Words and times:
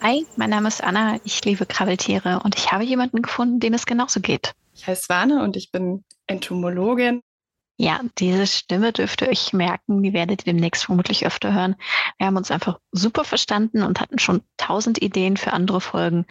Hi, 0.00 0.24
mein 0.36 0.50
Name 0.50 0.68
ist 0.68 0.82
Anna, 0.82 1.18
ich 1.24 1.44
liebe 1.44 1.66
Krabbeltiere 1.66 2.40
und 2.44 2.56
ich 2.56 2.70
habe 2.70 2.84
jemanden 2.84 3.20
gefunden, 3.20 3.58
dem 3.58 3.74
es 3.74 3.84
genauso 3.84 4.20
geht. 4.20 4.54
Ich 4.72 4.86
heiße 4.86 5.02
Swane 5.02 5.42
und 5.42 5.56
ich 5.56 5.72
bin 5.72 6.04
Entomologin. 6.28 7.20
Ja, 7.78 8.00
diese 8.16 8.46
Stimme 8.46 8.92
dürft 8.92 9.22
ihr 9.22 9.28
euch 9.28 9.52
merken, 9.52 10.04
die 10.04 10.12
werdet 10.12 10.46
ihr 10.46 10.52
demnächst 10.52 10.84
vermutlich 10.84 11.26
öfter 11.26 11.52
hören. 11.52 11.74
Wir 12.16 12.28
haben 12.28 12.36
uns 12.36 12.52
einfach 12.52 12.78
super 12.92 13.24
verstanden 13.24 13.82
und 13.82 14.00
hatten 14.00 14.20
schon 14.20 14.42
tausend 14.56 15.02
Ideen 15.02 15.36
für 15.36 15.52
andere 15.52 15.80
Folgen. 15.80 16.26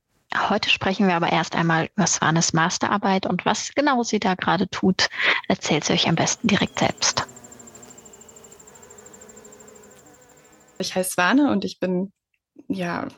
Heute 0.49 0.69
sprechen 0.69 1.07
wir 1.07 1.15
aber 1.15 1.33
erst 1.33 1.55
einmal 1.55 1.89
über 1.95 2.07
Swanes 2.07 2.53
Masterarbeit 2.53 3.25
und 3.25 3.45
was 3.45 3.73
genau 3.75 4.03
sie 4.03 4.21
da 4.21 4.35
gerade 4.35 4.69
tut, 4.69 5.09
erzählt 5.49 5.83
sie 5.83 5.91
euch 5.91 6.07
am 6.07 6.15
besten 6.15 6.47
direkt 6.47 6.79
selbst. 6.79 7.27
Ich 10.79 10.95
heiße 10.95 11.11
Swane 11.11 11.51
und 11.51 11.65
ich 11.65 11.81
bin 11.81 12.13
ja 12.69 13.09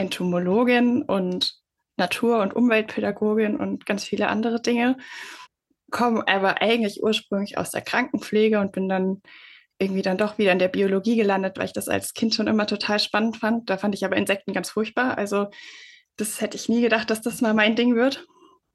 Entomologin 0.00 1.02
und 1.02 1.54
Natur- 1.96 2.40
und 2.40 2.56
Umweltpädagogin 2.56 3.56
und 3.56 3.86
ganz 3.86 4.04
viele 4.04 4.28
andere 4.28 4.60
Dinge. 4.60 4.96
Komme 5.90 6.26
aber 6.26 6.62
eigentlich 6.62 7.02
ursprünglich 7.02 7.58
aus 7.58 7.70
der 7.70 7.82
Krankenpflege 7.82 8.60
und 8.60 8.72
bin 8.72 8.88
dann 8.88 9.22
irgendwie 9.78 10.02
dann 10.02 10.18
doch 10.18 10.38
wieder 10.38 10.52
in 10.52 10.58
der 10.58 10.68
Biologie 10.68 11.16
gelandet, 11.16 11.58
weil 11.58 11.66
ich 11.66 11.72
das 11.72 11.88
als 11.88 12.14
Kind 12.14 12.34
schon 12.34 12.46
immer 12.46 12.66
total 12.66 12.98
spannend 12.98 13.36
fand. 13.38 13.68
Da 13.70 13.78
fand 13.78 13.94
ich 13.94 14.04
aber 14.04 14.16
Insekten 14.16 14.52
ganz 14.52 14.70
furchtbar. 14.70 15.16
Also 15.18 15.48
das 16.16 16.40
hätte 16.40 16.56
ich 16.56 16.68
nie 16.68 16.82
gedacht, 16.82 17.10
dass 17.10 17.22
das 17.22 17.40
mal 17.40 17.54
mein 17.54 17.76
Ding 17.76 17.94
wird. 17.94 18.26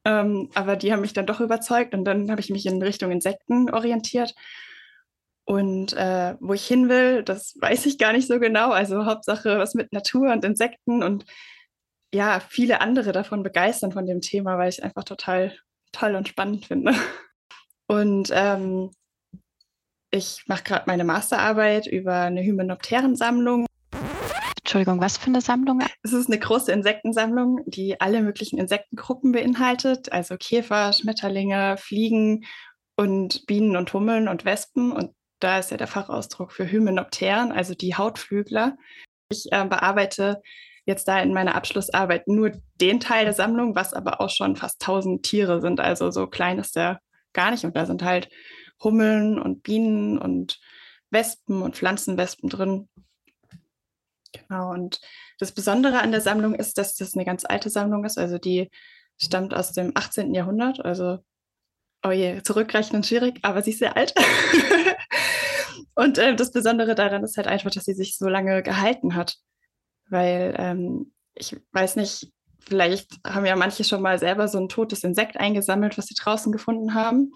Ähm, 0.03 0.49
aber 0.53 0.75
die 0.75 0.91
haben 0.91 1.01
mich 1.01 1.13
dann 1.13 1.25
doch 1.25 1.41
überzeugt 1.41 1.93
und 1.93 2.05
dann 2.05 2.29
habe 2.29 2.41
ich 2.41 2.49
mich 2.49 2.65
in 2.65 2.81
Richtung 2.81 3.11
Insekten 3.11 3.71
orientiert. 3.71 4.35
Und 5.45 5.93
äh, 5.93 6.35
wo 6.39 6.53
ich 6.53 6.65
hin 6.65 6.89
will, 6.89 7.23
das 7.23 7.55
weiß 7.61 7.85
ich 7.85 7.97
gar 7.99 8.13
nicht 8.13 8.27
so 8.27 8.39
genau. 8.39 8.71
Also 8.71 9.05
Hauptsache 9.05 9.59
was 9.59 9.75
mit 9.75 9.93
Natur 9.93 10.31
und 10.31 10.43
Insekten 10.43 11.03
und 11.03 11.25
ja, 12.13 12.39
viele 12.39 12.81
andere 12.81 13.11
davon 13.11 13.43
begeistern 13.43 13.91
von 13.91 14.05
dem 14.05 14.21
Thema, 14.21 14.57
weil 14.57 14.69
ich 14.69 14.77
es 14.77 14.83
einfach 14.83 15.03
total 15.03 15.55
toll 15.91 16.15
und 16.15 16.27
spannend 16.27 16.65
finde. 16.65 16.93
Und 17.87 18.31
ähm, 18.33 18.89
ich 20.11 20.43
mache 20.47 20.63
gerade 20.63 20.85
meine 20.87 21.03
Masterarbeit 21.03 21.87
über 21.87 22.21
eine 22.21 22.41
Hymenopterensammlung. 22.41 23.67
Entschuldigung, 24.59 24.99
was 24.99 25.17
für 25.17 25.27
eine 25.27 25.41
Sammlung? 25.41 25.83
Es 26.01 26.13
ist 26.13 26.27
eine 26.27 26.39
große 26.39 26.71
Insektensammlung, 26.71 27.59
die 27.67 28.01
alle 28.01 28.21
möglichen 28.21 28.57
Insektengruppen 28.57 29.31
beinhaltet, 29.31 30.11
also 30.11 30.37
Käfer, 30.37 30.91
Schmetterlinge, 30.93 31.77
Fliegen 31.77 32.45
und 32.95 33.45
Bienen 33.45 33.75
und 33.75 33.93
Hummeln 33.93 34.27
und 34.27 34.43
Wespen. 34.43 34.91
Und 34.91 35.11
da 35.39 35.59
ist 35.59 35.71
ja 35.71 35.77
der 35.77 35.87
Fachausdruck 35.87 36.51
für 36.51 36.69
Hymenopteren, 36.69 37.51
also 37.51 37.73
die 37.73 37.95
Hautflügler. 37.95 38.77
Ich 39.29 39.47
äh, 39.51 39.65
bearbeite 39.65 40.41
jetzt 40.85 41.07
da 41.07 41.19
in 41.19 41.33
meiner 41.33 41.55
Abschlussarbeit 41.55 42.27
nur 42.27 42.51
den 42.79 42.99
Teil 42.99 43.25
der 43.25 43.33
Sammlung, 43.33 43.75
was 43.75 43.93
aber 43.93 44.21
auch 44.21 44.29
schon 44.29 44.55
fast 44.55 44.81
1000 44.81 45.23
Tiere 45.23 45.61
sind. 45.61 45.79
Also 45.79 46.11
so 46.11 46.27
klein 46.27 46.59
ist 46.59 46.75
der 46.75 46.99
gar 47.33 47.51
nicht. 47.51 47.65
Und 47.65 47.75
da 47.75 47.85
sind 47.85 48.03
halt 48.03 48.29
Hummeln 48.83 49.39
und 49.39 49.63
Bienen 49.63 50.17
und 50.17 50.59
Wespen 51.09 51.61
und 51.61 51.75
Pflanzenwespen 51.75 52.49
drin. 52.49 52.87
Genau. 54.31 54.71
Und 54.71 54.99
das 55.39 55.51
Besondere 55.51 56.01
an 56.01 56.11
der 56.11 56.21
Sammlung 56.21 56.55
ist, 56.55 56.77
dass 56.77 56.95
das 56.95 57.15
eine 57.15 57.25
ganz 57.25 57.45
alte 57.45 57.69
Sammlung 57.69 58.05
ist. 58.05 58.17
Also 58.17 58.37
die 58.37 58.69
stammt 59.17 59.53
aus 59.53 59.71
dem 59.71 59.91
18. 59.95 60.33
Jahrhundert. 60.33 60.83
Also, 60.83 61.19
oh 62.05 62.11
je, 62.11 62.41
zurückrechnen 62.43 63.03
schwierig, 63.03 63.39
aber 63.41 63.61
sie 63.61 63.71
ist 63.71 63.79
sehr 63.79 63.97
alt. 63.97 64.13
und 66.05 66.17
äh, 66.17 66.35
das 66.35 66.51
Besondere 66.51 66.95
daran 66.95 67.23
ist 67.23 67.37
halt 67.37 67.47
einfach, 67.47 67.71
dass 67.71 67.85
sie 67.85 67.93
sich 67.93 68.17
so 68.17 68.27
lange 68.27 68.63
gehalten 68.63 69.15
hat 69.15 69.37
weil 70.09 70.55
ähm, 70.57 71.13
ich 71.33 71.57
weiß 71.71 71.97
nicht, 71.97 72.31
vielleicht 72.59 73.11
haben 73.25 73.45
ja 73.45 73.55
manche 73.55 73.83
schon 73.83 74.01
mal 74.01 74.19
selber 74.19 74.47
so 74.47 74.59
ein 74.59 74.69
totes 74.69 75.03
Insekt 75.03 75.37
eingesammelt, 75.37 75.97
was 75.97 76.05
sie 76.05 76.15
draußen 76.15 76.51
gefunden 76.51 76.93
haben 76.93 77.31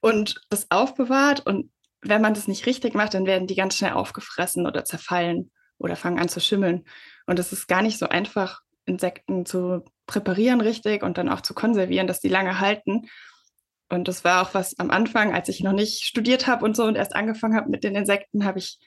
und 0.00 0.40
das 0.50 0.70
aufbewahrt. 0.70 1.46
Und 1.46 1.70
wenn 2.02 2.20
man 2.20 2.34
das 2.34 2.48
nicht 2.48 2.66
richtig 2.66 2.94
macht, 2.94 3.14
dann 3.14 3.26
werden 3.26 3.46
die 3.46 3.54
ganz 3.54 3.76
schnell 3.76 3.92
aufgefressen 3.92 4.66
oder 4.66 4.84
zerfallen 4.84 5.50
oder 5.78 5.96
fangen 5.96 6.18
an 6.18 6.28
zu 6.28 6.40
schimmeln. 6.40 6.84
Und 7.26 7.38
es 7.38 7.52
ist 7.52 7.68
gar 7.68 7.82
nicht 7.82 7.98
so 7.98 8.08
einfach, 8.08 8.60
Insekten 8.84 9.44
zu 9.44 9.84
präparieren 10.06 10.60
richtig 10.60 11.02
und 11.02 11.18
dann 11.18 11.28
auch 11.28 11.40
zu 11.40 11.54
konservieren, 11.54 12.06
dass 12.06 12.20
die 12.20 12.28
lange 12.28 12.60
halten. 12.60 13.08
Und 13.88 14.08
das 14.08 14.24
war 14.24 14.42
auch 14.42 14.54
was 14.54 14.78
am 14.78 14.90
Anfang, 14.90 15.32
als 15.34 15.48
ich 15.48 15.60
noch 15.60 15.72
nicht 15.72 16.04
studiert 16.04 16.46
habe 16.46 16.64
und 16.64 16.76
so 16.76 16.84
und 16.84 16.96
erst 16.96 17.14
angefangen 17.14 17.56
habe 17.56 17.70
mit 17.70 17.84
den 17.84 17.94
Insekten, 17.94 18.44
habe 18.44 18.58
ich 18.58 18.78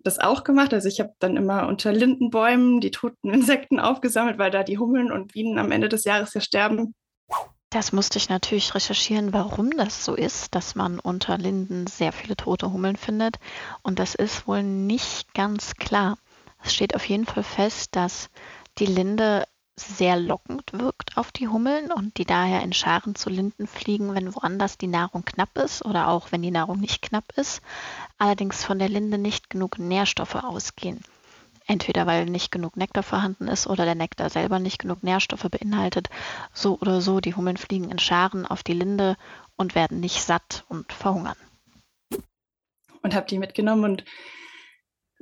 das 0.00 0.18
auch 0.18 0.44
gemacht. 0.44 0.74
Also 0.74 0.88
ich 0.88 1.00
habe 1.00 1.14
dann 1.18 1.36
immer 1.36 1.66
unter 1.66 1.92
Lindenbäumen 1.92 2.80
die 2.80 2.90
toten 2.90 3.30
Insekten 3.32 3.80
aufgesammelt, 3.80 4.38
weil 4.38 4.50
da 4.50 4.62
die 4.62 4.78
Hummeln 4.78 5.10
und 5.10 5.32
Bienen 5.32 5.58
am 5.58 5.72
Ende 5.72 5.88
des 5.88 6.04
Jahres 6.04 6.34
ja 6.34 6.40
sterben. 6.40 6.94
Das 7.70 7.92
musste 7.92 8.18
ich 8.18 8.28
natürlich 8.28 8.74
recherchieren, 8.74 9.32
warum 9.32 9.70
das 9.72 10.04
so 10.04 10.14
ist, 10.14 10.54
dass 10.54 10.76
man 10.76 11.00
unter 11.00 11.38
Linden 11.38 11.88
sehr 11.88 12.12
viele 12.12 12.36
tote 12.36 12.72
Hummeln 12.72 12.94
findet. 12.94 13.38
Und 13.82 13.98
das 13.98 14.14
ist 14.14 14.46
wohl 14.46 14.62
nicht 14.62 15.34
ganz 15.34 15.74
klar. 15.74 16.16
Es 16.62 16.72
steht 16.72 16.94
auf 16.94 17.04
jeden 17.08 17.26
Fall 17.26 17.42
fest, 17.42 17.96
dass 17.96 18.30
die 18.78 18.86
Linde 18.86 19.44
sehr 19.76 20.16
lockend 20.16 20.72
wirkt 20.72 21.16
auf 21.16 21.32
die 21.32 21.48
Hummeln 21.48 21.90
und 21.90 22.16
die 22.18 22.24
daher 22.24 22.62
in 22.62 22.72
Scharen 22.72 23.14
zu 23.14 23.28
Linden 23.28 23.66
fliegen, 23.66 24.14
wenn 24.14 24.34
woanders 24.34 24.78
die 24.78 24.86
Nahrung 24.86 25.24
knapp 25.24 25.56
ist 25.58 25.84
oder 25.84 26.08
auch 26.08 26.30
wenn 26.30 26.42
die 26.42 26.50
Nahrung 26.50 26.78
nicht 26.78 27.02
knapp 27.02 27.24
ist, 27.36 27.60
allerdings 28.18 28.64
von 28.64 28.78
der 28.78 28.88
Linde 28.88 29.18
nicht 29.18 29.50
genug 29.50 29.78
Nährstoffe 29.78 30.36
ausgehen. 30.36 31.00
Entweder 31.66 32.06
weil 32.06 32.26
nicht 32.26 32.52
genug 32.52 32.76
Nektar 32.76 33.02
vorhanden 33.02 33.48
ist 33.48 33.66
oder 33.66 33.84
der 33.84 33.94
Nektar 33.94 34.28
selber 34.28 34.58
nicht 34.58 34.78
genug 34.78 35.02
Nährstoffe 35.02 35.48
beinhaltet. 35.50 36.10
So 36.52 36.78
oder 36.78 37.00
so, 37.00 37.20
die 37.20 37.34
Hummeln 37.34 37.56
fliegen 37.56 37.90
in 37.90 37.98
Scharen 37.98 38.46
auf 38.46 38.62
die 38.62 38.74
Linde 38.74 39.16
und 39.56 39.74
werden 39.74 39.98
nicht 40.00 40.22
satt 40.22 40.64
und 40.68 40.92
verhungern. 40.92 41.36
Und 43.02 43.14
habe 43.14 43.26
die 43.26 43.38
mitgenommen 43.38 43.84
und 43.84 44.04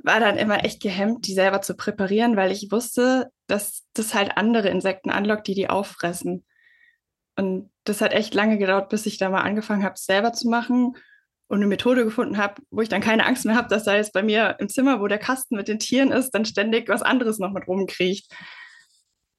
war 0.03 0.19
dann 0.19 0.37
immer 0.37 0.63
echt 0.63 0.81
gehemmt, 0.81 1.27
die 1.27 1.33
selber 1.33 1.61
zu 1.61 1.75
präparieren, 1.75 2.35
weil 2.35 2.51
ich 2.51 2.71
wusste, 2.71 3.31
dass 3.47 3.85
das 3.93 4.13
halt 4.13 4.37
andere 4.37 4.69
Insekten 4.69 5.09
anlockt, 5.09 5.47
die 5.47 5.55
die 5.55 5.69
auffressen. 5.69 6.45
Und 7.35 7.71
das 7.85 8.01
hat 8.01 8.13
echt 8.13 8.33
lange 8.33 8.57
gedauert, 8.57 8.89
bis 8.89 9.05
ich 9.05 9.17
da 9.17 9.29
mal 9.29 9.41
angefangen 9.41 9.83
habe, 9.83 9.95
es 9.95 10.05
selber 10.05 10.33
zu 10.33 10.49
machen 10.49 10.95
und 11.47 11.57
eine 11.57 11.67
Methode 11.67 12.03
gefunden 12.03 12.37
habe, 12.37 12.61
wo 12.69 12.81
ich 12.81 12.89
dann 12.89 13.01
keine 13.01 13.25
Angst 13.25 13.45
mehr 13.45 13.55
habe, 13.55 13.69
dass 13.69 13.85
da 13.85 13.95
jetzt 13.95 14.13
bei 14.13 14.23
mir 14.23 14.57
im 14.59 14.69
Zimmer, 14.69 14.99
wo 14.99 15.07
der 15.07 15.19
Kasten 15.19 15.55
mit 15.55 15.67
den 15.67 15.79
Tieren 15.79 16.11
ist, 16.11 16.31
dann 16.31 16.45
ständig 16.45 16.89
was 16.89 17.01
anderes 17.01 17.39
noch 17.39 17.51
mit 17.51 17.67
rumkriecht. 17.67 18.31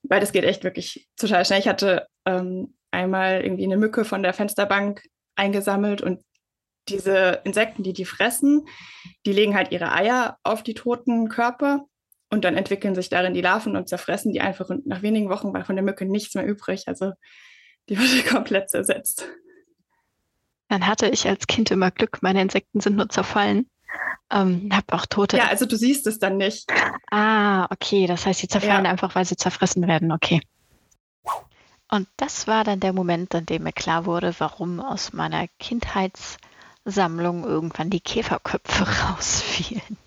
Weil 0.02 0.20
das 0.20 0.32
geht 0.32 0.44
echt 0.44 0.64
wirklich 0.64 1.08
total 1.16 1.44
schnell. 1.44 1.60
Ich 1.60 1.68
hatte 1.68 2.06
ähm, 2.24 2.74
einmal 2.90 3.42
irgendwie 3.42 3.64
eine 3.64 3.76
Mücke 3.76 4.04
von 4.04 4.22
der 4.22 4.32
Fensterbank 4.32 5.02
eingesammelt 5.36 6.02
und 6.02 6.22
diese 6.88 7.40
Insekten, 7.44 7.82
die 7.82 7.92
die 7.92 8.04
fressen, 8.04 8.66
die 9.26 9.32
legen 9.32 9.54
halt 9.54 9.72
ihre 9.72 9.92
Eier 9.92 10.38
auf 10.42 10.62
die 10.62 10.74
toten 10.74 11.28
Körper 11.28 11.86
und 12.30 12.44
dann 12.44 12.56
entwickeln 12.56 12.94
sich 12.94 13.08
darin 13.08 13.34
die 13.34 13.40
Larven 13.40 13.76
und 13.76 13.88
zerfressen 13.88 14.32
die 14.32 14.40
einfach 14.40 14.68
und 14.68 14.86
nach 14.86 15.02
wenigen 15.02 15.28
Wochen 15.28 15.52
war 15.52 15.64
von 15.64 15.76
der 15.76 15.84
Mücke 15.84 16.04
nichts 16.04 16.34
mehr 16.34 16.46
übrig. 16.46 16.84
Also 16.86 17.12
die 17.88 17.98
wurde 17.98 18.28
komplett 18.28 18.70
zersetzt. 18.70 19.28
Dann 20.68 20.86
hatte 20.86 21.08
ich 21.08 21.28
als 21.28 21.46
Kind 21.46 21.70
immer 21.70 21.90
Glück, 21.90 22.22
meine 22.22 22.42
Insekten 22.42 22.80
sind 22.80 22.96
nur 22.96 23.08
zerfallen. 23.08 23.68
Ähm, 24.30 24.70
hab 24.72 24.92
auch 24.92 25.06
tote. 25.06 25.36
Ja, 25.36 25.48
also 25.48 25.66
du 25.66 25.76
siehst 25.76 26.06
es 26.06 26.18
dann 26.18 26.36
nicht. 26.36 26.66
Ah, 27.10 27.66
okay. 27.70 28.06
Das 28.06 28.26
heißt, 28.26 28.40
sie 28.40 28.48
zerfallen 28.48 28.86
ja. 28.86 28.90
einfach, 28.90 29.14
weil 29.14 29.24
sie 29.24 29.36
zerfressen 29.36 29.86
werden. 29.86 30.10
Okay. 30.10 30.40
Und 31.90 32.08
das 32.16 32.48
war 32.48 32.64
dann 32.64 32.80
der 32.80 32.92
Moment, 32.92 33.34
an 33.34 33.46
dem 33.46 33.62
mir 33.62 33.72
klar 33.72 34.06
wurde, 34.06 34.34
warum 34.38 34.80
aus 34.80 35.12
meiner 35.12 35.46
Kindheits- 35.60 36.38
Sammlung 36.84 37.44
irgendwann 37.44 37.90
die 37.90 38.00
Käferköpfe 38.00 38.84
rausfielen. 39.04 39.98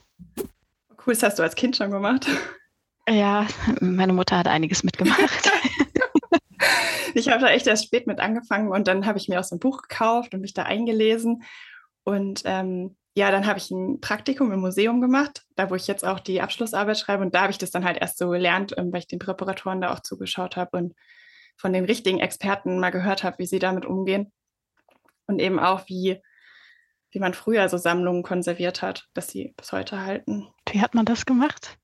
Cool, 1.06 1.14
das 1.14 1.24
hast 1.24 1.40
du 1.40 1.44
als 1.44 1.56
Kind 1.56 1.76
schon 1.76 1.92
gemacht. 1.92 2.28
Ja, 3.10 3.48
meine 3.80 4.14
Mutter 4.14 4.38
hat 4.38 4.48
einiges 4.48 4.84
mitgemacht. 4.84 5.20
ich 7.14 7.30
habe 7.30 7.42
da 7.42 7.48
echt 7.50 7.68
erst 7.68 7.86
spät 7.86 8.06
mit 8.06 8.20
angefangen 8.20 8.70
und 8.70 8.88
dann 8.88 9.06
habe 9.06 9.18
ich 9.18 9.30
mir 9.30 9.40
auch 9.40 9.46
so 9.46 9.56
ein 9.56 9.60
Buch 9.60 9.84
gekauft 9.84 10.34
und 10.34 10.42
mich 10.42 10.54
da 10.54 10.64
eingelesen. 10.64 11.44
Und 12.04 12.42
ähm, 12.46 12.98
ja, 13.16 13.32
dann 13.32 13.48
habe 13.48 13.60
ich 13.60 13.72
ein 13.72 14.00
Praktikum 14.00 14.52
im 14.52 14.60
Museum 14.60 15.02
gemacht, 15.02 15.44
da 15.56 15.70
wo 15.70 15.76
ich 15.76 15.88
jetzt 15.88 16.06
auch 16.06 16.20
die 16.20 16.42
Abschlussarbeit 16.42 17.00
schreibe. 17.00 17.24
Und 17.24 17.34
da 17.34 17.42
habe 17.42 17.52
ich 17.52 17.58
das 17.58 17.72
dann 17.72 17.86
halt 17.86 17.98
erst 17.98 18.18
so 18.18 18.30
gelernt, 18.30 18.76
ähm, 18.78 18.92
weil 18.92 19.00
ich 19.00 19.08
den 19.08 19.20
Präparatoren 19.20 19.82
da 19.82 19.94
auch 19.94 20.02
zugeschaut 20.02 20.58
habe 20.58 20.78
und 20.78 20.94
von 21.58 21.74
den 21.74 21.86
richtigen 21.86 22.20
Experten 22.20 22.80
mal 22.80 22.92
gehört 22.92 23.24
habe, 23.24 23.40
wie 23.40 23.48
sie 23.48 23.60
damit 23.60 23.86
umgehen. 23.86 24.32
Und 25.26 25.40
eben 25.40 25.60
auch, 25.60 25.88
wie 25.88 26.22
wie 27.12 27.20
man 27.20 27.34
früher 27.34 27.68
so 27.70 27.78
Sammlungen 27.78 28.24
konserviert 28.24 28.82
hat, 28.82 29.08
dass 29.14 29.30
sie 29.30 29.54
bis 29.58 29.72
heute 29.72 30.02
halten. 30.02 30.48
Wie 30.70 30.82
hat 30.82 30.94
man 30.94 31.06
das 31.06 31.26
gemacht? 31.26 31.78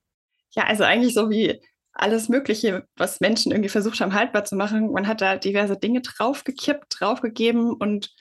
Ja, 0.52 0.66
also 0.66 0.84
eigentlich 0.84 1.14
so 1.14 1.30
wie 1.30 1.62
alles 1.94 2.28
Mögliche, 2.28 2.88
was 2.96 3.20
Menschen 3.20 3.52
irgendwie 3.52 3.70
versucht 3.70 4.02
haben, 4.02 4.14
haltbar 4.14 4.46
zu 4.46 4.56
machen. 4.56 4.92
Man 4.92 5.08
hat 5.08 5.22
da 5.22 5.38
diverse 5.38 5.78
Dinge 5.78 6.02
draufgekippt, 6.02 7.00
draufgegeben 7.00 7.72
und 7.72 8.14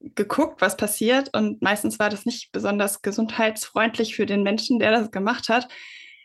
geguckt, 0.00 0.60
was 0.60 0.76
passiert. 0.76 1.34
Und 1.34 1.62
meistens 1.62 1.98
war 1.98 2.10
das 2.10 2.26
nicht 2.26 2.50
besonders 2.52 3.02
gesundheitsfreundlich 3.02 4.16
für 4.16 4.26
den 4.26 4.42
Menschen, 4.42 4.78
der 4.78 4.90
das 4.90 5.10
gemacht 5.10 5.48
hat. 5.48 5.68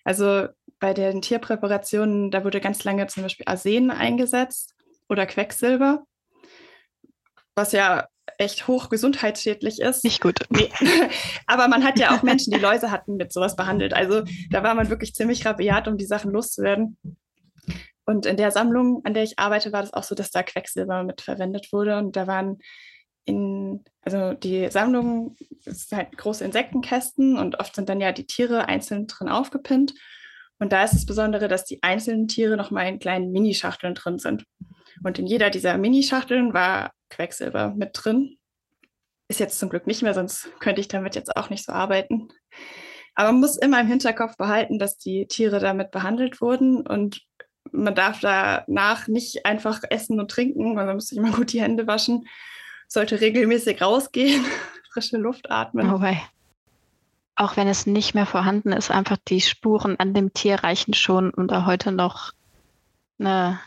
Also 0.04 0.48
bei 0.80 0.94
den 0.94 1.22
Tierpräparationen, 1.22 2.32
da 2.32 2.44
wurde 2.44 2.62
ganz 2.62 2.84
lange 2.84 3.08
zum 3.08 3.24
Beispiel 3.24 3.46
Arsen 3.48 3.92
eingesetzt 3.92 4.74
oder 5.10 5.26
Quecksilber, 5.26 6.06
was 7.56 7.74
ja 7.74 8.08
echt 8.40 8.68
hoch 8.68 8.90
gesundheitsschädlich 8.90 9.80
ist. 9.80 10.04
Nicht 10.04 10.22
gut. 10.22 10.40
Nee. 10.50 10.72
Aber 11.46 11.68
man 11.68 11.84
hat 11.84 12.00
ja 12.00 12.16
auch 12.16 12.24
Menschen, 12.24 12.52
die 12.52 12.60
Läuse 12.60 12.90
hatten, 12.90 13.18
mit 13.18 13.34
sowas 13.34 13.56
behandelt. 13.56 13.94
Also 13.94 14.24
da 14.50 14.64
war 14.64 14.74
man 14.76 14.90
wirklich 14.90 15.14
ziemlich 15.14 15.46
rabiat, 15.46 15.88
um 15.88 15.98
die 15.98 16.06
Sachen 16.06 16.32
loszuwerden. 16.32 16.98
Und 18.06 18.26
in 18.26 18.38
der 18.38 18.52
Sammlung, 18.52 19.02
an 19.04 19.14
der 19.14 19.24
ich 19.24 19.38
arbeite, 19.38 19.72
war 19.74 19.82
das 19.82 19.94
auch 19.94 20.04
so, 20.04 20.16
dass 20.16 20.32
da 20.32 20.42
Quecksilber 20.42 21.04
mit 21.04 21.22
verwendet 21.22 21.72
wurde. 21.72 21.98
Und 21.98 22.16
da 22.16 22.28
waren 22.28 22.60
in, 23.26 23.84
also 24.02 24.34
die 24.34 24.72
Sammlung 24.72 25.36
ist 25.66 25.92
halt 25.92 26.18
große 26.18 26.44
Insektenkästen 26.44 27.38
und 27.38 27.60
oft 27.60 27.76
sind 27.76 27.90
dann 27.90 28.02
ja 28.02 28.14
die 28.14 28.26
Tiere 28.26 28.68
einzeln 28.68 29.06
drin 29.06 29.30
aufgepinnt. 29.30 29.94
Und 30.60 30.72
da 30.72 30.84
ist 30.84 30.94
das 30.94 31.06
Besondere, 31.06 31.50
dass 31.50 31.66
die 31.66 31.84
einzelnen 31.84 32.28
Tiere 32.28 32.58
nochmal 32.58 32.88
in 32.88 33.00
kleinen 33.00 33.32
Minischachteln 33.32 33.96
drin 33.96 34.18
sind. 34.18 34.46
Und 35.04 35.20
in 35.20 35.28
jeder 35.28 35.50
dieser 35.50 35.78
Minischachteln 35.78 36.54
war 36.54 36.92
Quecksilber 37.10 37.74
mit 37.76 37.92
drin. 37.94 38.38
Ist 39.28 39.40
jetzt 39.40 39.60
zum 39.60 39.70
Glück 39.70 39.88
nicht 39.88 40.02
mehr, 40.02 40.14
sonst 40.14 40.50
könnte 40.60 40.82
ich 40.82 40.88
damit 40.88 41.16
jetzt 41.16 41.36
auch 41.36 41.50
nicht 41.50 41.66
so 41.66 41.72
arbeiten. 41.72 42.30
Aber 43.16 43.32
man 43.32 43.42
muss 43.42 43.58
immer 43.58 43.80
im 43.82 43.88
Hinterkopf 43.88 44.38
behalten, 44.38 44.80
dass 44.80 44.98
die 44.98 45.28
Tiere 45.28 45.60
damit 45.60 45.92
behandelt 45.92 46.42
wurden 46.42 46.86
und 46.88 47.22
man 47.72 47.94
darf 47.94 48.20
danach 48.20 49.08
nicht 49.08 49.46
einfach 49.46 49.82
essen 49.90 50.20
und 50.20 50.32
trinken, 50.32 50.76
weil 50.76 50.86
man 50.86 50.96
muss 50.96 51.08
sich 51.08 51.18
immer 51.18 51.32
gut 51.32 51.54
die 51.54 51.62
Hände 51.62 51.88
waschen, 51.88 52.28
sollte 52.88 53.22
regelmäßig 53.22 53.82
rausgehen, 53.82 54.44
frische 54.92 55.18
Luft 55.18 55.52
atmen. 55.52 55.94
Oh 55.94 56.02
Auch 57.36 57.58
wenn 57.58 57.68
es 57.68 57.86
nicht 57.86 58.16
mehr 58.16 58.26
vorhanden 58.26 58.72
ist, 58.72 58.92
einfach 58.92 59.18
die 59.28 59.42
Spuren 59.42 60.00
an 60.00 60.14
dem 60.14 60.34
Tier 60.34 60.56
reichen 60.56 60.94
schon, 60.94 61.30
um 61.30 61.48
da 61.48 61.66
heute 61.66 61.92
noch 61.92 62.34
eine 63.20 63.60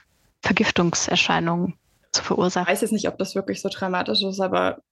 Vergiftungserscheinung 0.42 1.74
zu 2.12 2.22
verursachen. 2.22 2.66
Ich 2.66 2.72
weiß 2.72 2.82
jetzt 2.82 2.92
nicht, 2.92 3.08
ob 3.08 3.18
das 3.18 3.34
wirklich 3.34 3.62
so 3.62 3.68
dramatisch 3.68 4.22
ist, 4.22 4.40
aber 4.40 4.82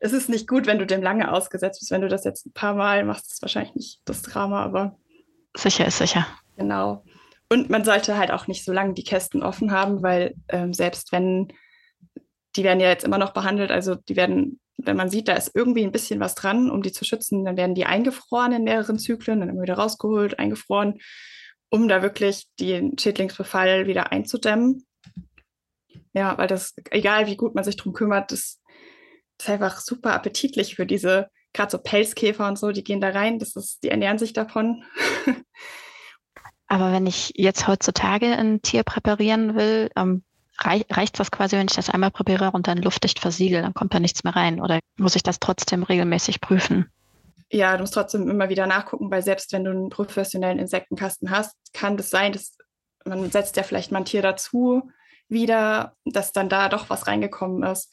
es 0.00 0.12
ist 0.12 0.28
nicht 0.28 0.48
gut, 0.48 0.66
wenn 0.66 0.78
du 0.78 0.86
dem 0.86 1.02
lange 1.02 1.32
ausgesetzt 1.32 1.80
bist. 1.80 1.92
Wenn 1.92 2.00
du 2.00 2.08
das 2.08 2.24
jetzt 2.24 2.46
ein 2.46 2.52
paar 2.52 2.74
Mal 2.74 3.04
machst, 3.04 3.30
ist 3.30 3.42
wahrscheinlich 3.42 3.74
nicht 3.74 4.00
das 4.04 4.22
Drama, 4.22 4.62
aber. 4.62 4.96
Sicher 5.56 5.86
ist 5.86 5.98
sicher. 5.98 6.26
Genau. 6.56 7.04
Und 7.48 7.70
man 7.70 7.84
sollte 7.84 8.16
halt 8.16 8.32
auch 8.32 8.46
nicht 8.46 8.64
so 8.64 8.72
lange 8.72 8.94
die 8.94 9.04
Kästen 9.04 9.42
offen 9.42 9.70
haben, 9.70 10.02
weil 10.02 10.34
ähm, 10.48 10.72
selbst 10.72 11.12
wenn, 11.12 11.52
die 12.56 12.64
werden 12.64 12.80
ja 12.80 12.88
jetzt 12.88 13.04
immer 13.04 13.18
noch 13.18 13.32
behandelt, 13.32 13.70
also 13.70 13.94
die 13.94 14.16
werden, 14.16 14.58
wenn 14.78 14.96
man 14.96 15.10
sieht, 15.10 15.28
da 15.28 15.34
ist 15.34 15.52
irgendwie 15.54 15.84
ein 15.84 15.92
bisschen 15.92 16.18
was 16.18 16.34
dran, 16.34 16.70
um 16.70 16.82
die 16.82 16.92
zu 16.92 17.04
schützen, 17.04 17.44
dann 17.44 17.56
werden 17.56 17.74
die 17.74 17.84
eingefroren 17.84 18.52
in 18.52 18.64
mehreren 18.64 18.98
Zyklen, 18.98 19.40
dann 19.40 19.50
immer 19.50 19.62
wieder 19.62 19.74
rausgeholt, 19.74 20.38
eingefroren, 20.38 20.98
um 21.72 21.88
da 21.88 22.02
wirklich 22.02 22.48
den 22.60 22.98
Schädlingsbefall 22.98 23.86
wieder 23.86 24.12
einzudämmen. 24.12 24.84
Ja, 26.12 26.36
weil 26.36 26.46
das, 26.46 26.74
egal 26.90 27.26
wie 27.26 27.36
gut 27.36 27.54
man 27.54 27.64
sich 27.64 27.76
drum 27.76 27.94
kümmert, 27.94 28.30
das 28.30 28.60
ist 29.40 29.48
einfach 29.48 29.80
super 29.80 30.12
appetitlich 30.12 30.76
für 30.76 30.84
diese, 30.84 31.30
gerade 31.54 31.70
so 31.70 31.78
Pelzkäfer 31.78 32.46
und 32.46 32.58
so, 32.58 32.72
die 32.72 32.84
gehen 32.84 33.00
da 33.00 33.08
rein, 33.08 33.38
das 33.38 33.56
ist, 33.56 33.82
die 33.82 33.88
ernähren 33.88 34.18
sich 34.18 34.34
davon. 34.34 34.84
Aber 36.66 36.92
wenn 36.92 37.06
ich 37.06 37.32
jetzt 37.36 37.66
heutzutage 37.66 38.26
ein 38.26 38.60
Tier 38.60 38.82
präparieren 38.82 39.54
will, 39.54 39.90
ähm, 39.96 40.24
rei 40.58 40.84
reicht 40.90 41.18
das 41.18 41.30
quasi, 41.30 41.56
wenn 41.56 41.68
ich 41.68 41.76
das 41.76 41.88
einmal 41.88 42.10
präpariere 42.10 42.50
und 42.50 42.66
dann 42.66 42.82
luftdicht 42.82 43.18
versiegel, 43.18 43.62
dann 43.62 43.72
kommt 43.72 43.94
da 43.94 44.00
nichts 44.00 44.24
mehr 44.24 44.36
rein? 44.36 44.60
Oder 44.60 44.80
muss 44.98 45.16
ich 45.16 45.22
das 45.22 45.40
trotzdem 45.40 45.84
regelmäßig 45.84 46.42
prüfen? 46.42 46.90
Ja, 47.52 47.76
du 47.76 47.82
musst 47.82 47.92
trotzdem 47.92 48.30
immer 48.30 48.48
wieder 48.48 48.66
nachgucken, 48.66 49.10
weil 49.10 49.22
selbst 49.22 49.52
wenn 49.52 49.64
du 49.64 49.70
einen 49.70 49.90
professionellen 49.90 50.58
Insektenkasten 50.58 51.30
hast, 51.30 51.54
kann 51.74 51.98
das 51.98 52.08
sein, 52.08 52.32
dass 52.32 52.56
man 53.04 53.30
setzt 53.30 53.56
ja 53.56 53.62
vielleicht 53.62 53.92
mal 53.92 53.98
ein 53.98 54.04
Tier 54.06 54.22
dazu, 54.22 54.90
wieder, 55.28 55.96
dass 56.04 56.32
dann 56.32 56.48
da 56.48 56.68
doch 56.68 56.88
was 56.88 57.06
reingekommen 57.06 57.62
ist. 57.62 57.92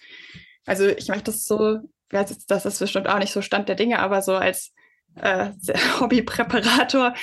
Also 0.66 0.88
ich 0.88 1.10
mache 1.10 1.24
das 1.24 1.46
so, 1.46 1.80
das 2.10 2.66
ist 2.66 2.80
bestimmt 2.80 3.08
auch 3.08 3.20
nicht 3.20 3.34
so 3.34 3.42
Stand 3.42 3.70
der 3.70 3.76
Dinge, 3.76 4.00
aber 4.00 4.22
so 4.22 4.36
als 4.36 4.74
äh, 5.16 5.52
Hobbypräparator, 6.00 7.14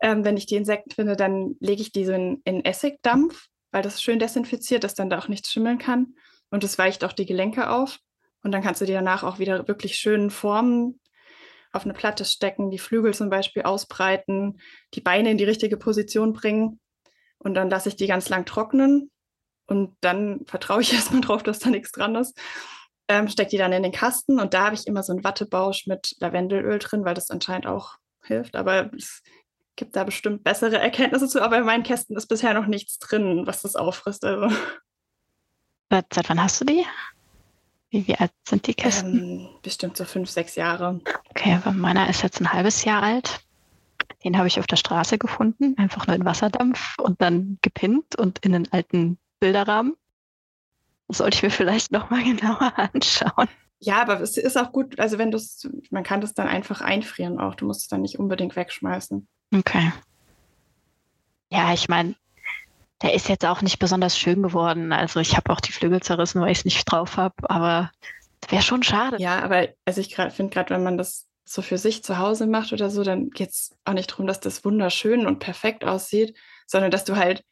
ähm, 0.00 0.24
wenn 0.24 0.36
ich 0.36 0.46
die 0.46 0.56
Insekten 0.56 0.90
finde, 0.90 1.16
dann 1.16 1.56
lege 1.60 1.82
ich 1.82 1.92
die 1.92 2.04
so 2.04 2.12
in, 2.12 2.42
in 2.44 2.64
Essigdampf, 2.64 3.46
weil 3.70 3.82
das 3.82 4.02
schön 4.02 4.18
desinfiziert, 4.18 4.84
dass 4.84 4.94
dann 4.94 5.08
da 5.08 5.18
auch 5.18 5.28
nichts 5.28 5.50
schimmeln 5.50 5.78
kann. 5.78 6.14
Und 6.50 6.62
es 6.64 6.78
weicht 6.78 7.04
auch 7.04 7.12
die 7.12 7.26
Gelenke 7.26 7.70
auf. 7.70 8.00
Und 8.42 8.52
dann 8.52 8.62
kannst 8.62 8.80
du 8.80 8.84
die 8.84 8.92
danach 8.92 9.24
auch 9.24 9.38
wieder 9.38 9.66
wirklich 9.66 9.96
schön 9.96 10.30
formen, 10.30 11.00
auf 11.76 11.84
eine 11.84 11.94
Platte 11.94 12.24
stecken, 12.24 12.70
die 12.70 12.78
Flügel 12.78 13.14
zum 13.14 13.30
Beispiel 13.30 13.62
ausbreiten, 13.62 14.60
die 14.94 15.00
Beine 15.00 15.30
in 15.30 15.38
die 15.38 15.44
richtige 15.44 15.76
Position 15.76 16.32
bringen. 16.32 16.80
Und 17.38 17.54
dann 17.54 17.70
lasse 17.70 17.88
ich 17.88 17.96
die 17.96 18.06
ganz 18.06 18.28
lang 18.28 18.46
trocknen 18.46 19.10
und 19.66 19.96
dann 20.00 20.44
vertraue 20.46 20.80
ich 20.80 20.92
erstmal 20.94 21.20
drauf, 21.20 21.42
dass 21.42 21.58
da 21.58 21.70
nichts 21.70 21.92
dran 21.92 22.14
ist. 22.14 22.38
Ähm, 23.08 23.28
stecke 23.28 23.50
die 23.50 23.58
dann 23.58 23.72
in 23.72 23.84
den 23.84 23.92
Kasten 23.92 24.40
und 24.40 24.52
da 24.52 24.66
habe 24.66 24.74
ich 24.74 24.86
immer 24.86 25.02
so 25.02 25.12
einen 25.12 25.22
Wattebausch 25.22 25.86
mit 25.86 26.16
Lavendelöl 26.18 26.80
drin, 26.80 27.04
weil 27.04 27.14
das 27.14 27.30
anscheinend 27.30 27.66
auch 27.68 27.98
hilft. 28.22 28.56
Aber 28.56 28.90
es 28.94 29.22
gibt 29.76 29.94
da 29.94 30.02
bestimmt 30.02 30.42
bessere 30.42 30.78
Erkenntnisse 30.78 31.28
zu. 31.28 31.40
Aber 31.40 31.58
in 31.58 31.64
meinen 31.64 31.84
Kästen 31.84 32.16
ist 32.16 32.26
bisher 32.26 32.54
noch 32.54 32.66
nichts 32.66 32.98
drin, 32.98 33.46
was 33.46 33.62
das 33.62 33.76
auffrisst. 33.76 34.24
Also. 34.24 34.54
Seit, 35.90 36.06
seit 36.12 36.28
wann 36.28 36.42
hast 36.42 36.60
du 36.60 36.64
die? 36.64 36.84
Wie, 37.90 38.06
wie 38.06 38.16
alt 38.16 38.32
sind 38.46 38.66
die 38.66 38.74
Kästen? 38.74 39.40
Ähm, 39.40 39.48
bestimmt 39.62 39.96
so 39.96 40.04
fünf, 40.04 40.28
sechs 40.28 40.56
Jahre. 40.56 41.00
Okay, 41.30 41.54
aber 41.54 41.72
meiner 41.72 42.08
ist 42.08 42.22
jetzt 42.22 42.40
ein 42.40 42.52
halbes 42.52 42.84
Jahr 42.84 43.02
alt. 43.02 43.40
Den 44.24 44.36
habe 44.36 44.48
ich 44.48 44.58
auf 44.58 44.66
der 44.66 44.76
Straße 44.76 45.18
gefunden, 45.18 45.76
einfach 45.78 46.06
nur 46.06 46.16
in 46.16 46.24
Wasserdampf 46.24 46.98
und 46.98 47.22
dann 47.22 47.58
gepinnt 47.62 48.16
und 48.16 48.40
in 48.40 48.54
einen 48.54 48.72
alten 48.72 49.18
Bilderrahmen. 49.38 49.94
Das 51.08 51.18
sollte 51.18 51.36
ich 51.36 51.42
mir 51.42 51.50
vielleicht 51.50 51.92
nochmal 51.92 52.24
genauer 52.36 52.72
anschauen. 52.76 53.48
Ja, 53.78 54.00
aber 54.00 54.20
es 54.20 54.36
ist 54.36 54.56
auch 54.56 54.72
gut, 54.72 54.98
also 54.98 55.18
wenn 55.18 55.30
du 55.30 55.36
es, 55.36 55.68
man 55.90 56.02
kann 56.02 56.20
das 56.20 56.34
dann 56.34 56.48
einfach 56.48 56.80
einfrieren 56.80 57.38
auch. 57.38 57.54
Du 57.54 57.66
musst 57.66 57.82
es 57.82 57.88
dann 57.88 58.02
nicht 58.02 58.18
unbedingt 58.18 58.56
wegschmeißen. 58.56 59.28
Okay. 59.54 59.92
Ja, 61.50 61.72
ich 61.72 61.88
meine, 61.88 62.16
der 63.02 63.14
ist 63.14 63.28
jetzt 63.28 63.44
auch 63.44 63.62
nicht 63.62 63.78
besonders 63.78 64.18
schön 64.18 64.42
geworden. 64.42 64.92
Also 64.92 65.20
ich 65.20 65.36
habe 65.36 65.52
auch 65.52 65.60
die 65.60 65.72
Flügel 65.72 66.02
zerrissen, 66.02 66.40
weil 66.40 66.52
ich 66.52 66.58
es 66.58 66.64
nicht 66.64 66.84
drauf 66.84 67.16
habe, 67.16 67.34
aber 67.42 67.90
wäre 68.48 68.62
schon 68.62 68.82
schade. 68.82 69.16
Ja, 69.18 69.42
aber 69.42 69.68
also 69.84 70.00
ich 70.00 70.14
finde 70.16 70.48
gerade, 70.52 70.70
wenn 70.70 70.82
man 70.82 70.98
das 70.98 71.26
so 71.44 71.62
für 71.62 71.78
sich 71.78 72.02
zu 72.02 72.18
Hause 72.18 72.46
macht 72.46 72.72
oder 72.72 72.90
so, 72.90 73.02
dann 73.04 73.30
geht 73.30 73.50
es 73.50 73.76
auch 73.84 73.92
nicht 73.92 74.10
darum, 74.10 74.26
dass 74.26 74.40
das 74.40 74.64
wunderschön 74.64 75.26
und 75.26 75.38
perfekt 75.38 75.84
aussieht, 75.84 76.36
sondern 76.66 76.90
dass 76.90 77.04
du 77.04 77.16
halt 77.16 77.44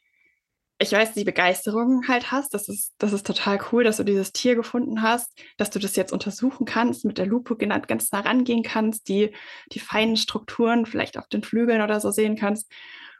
ich 0.77 0.91
weiß, 0.91 1.13
die 1.13 1.23
Begeisterung 1.23 2.07
halt 2.07 2.31
hast. 2.31 2.53
Das 2.53 2.67
ist, 2.67 2.93
das 2.97 3.13
ist 3.13 3.25
total 3.25 3.59
cool, 3.71 3.83
dass 3.83 3.97
du 3.97 4.03
dieses 4.03 4.33
Tier 4.33 4.55
gefunden 4.55 5.01
hast, 5.01 5.31
dass 5.57 5.69
du 5.69 5.79
das 5.79 5.95
jetzt 5.95 6.11
untersuchen 6.11 6.65
kannst, 6.65 7.05
mit 7.05 7.17
der 7.17 7.25
Lupe 7.25 7.55
ganz 7.55 8.11
nah 8.11 8.19
rangehen 8.19 8.63
kannst, 8.63 9.07
die, 9.07 9.33
die 9.71 9.79
feinen 9.79 10.17
Strukturen 10.17 10.85
vielleicht 10.85 11.17
auf 11.17 11.27
den 11.27 11.43
Flügeln 11.43 11.81
oder 11.81 12.01
so 12.01 12.11
sehen 12.11 12.35
kannst. 12.35 12.69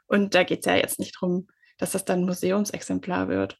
Und 0.06 0.34
da 0.34 0.44
geht 0.44 0.60
es 0.60 0.66
ja 0.66 0.76
jetzt 0.76 0.98
nicht 0.98 1.16
darum, 1.16 1.48
dass 1.78 1.92
das 1.92 2.04
dann 2.04 2.24
Museumsexemplar 2.24 3.28
wird. 3.28 3.58